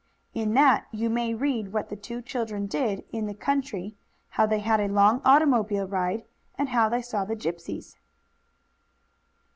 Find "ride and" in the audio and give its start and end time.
5.87-6.69